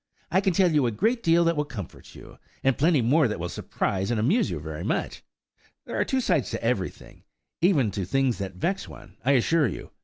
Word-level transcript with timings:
I 0.31 0.41
can 0.41 0.51
tell 0.51 0.71
you 0.71 0.87
a 0.87 0.91
great 0.91 1.21
deal 1.21 1.43
that 1.45 1.55
will 1.55 1.63
comfort 1.63 2.15
you, 2.15 2.39
and 2.63 2.75
plenty 2.75 3.03
more 3.03 3.27
that 3.27 3.39
will 3.39 3.49
surprise 3.49 4.09
and 4.09 4.19
amuse 4.19 4.49
you 4.49 4.59
very 4.59 4.83
much. 4.83 5.21
There 5.85 5.95
are 5.99 6.03
two 6.05 6.21
sides 6.21 6.49
to 6.49 6.63
everything, 6.63 7.23
even 7.61 7.91
to 7.91 8.03
things 8.03 8.39
that 8.39 8.55
vex 8.55 8.87
one, 8.87 9.17
I 9.23 9.33
assure 9.33 9.67
you! 9.67 9.91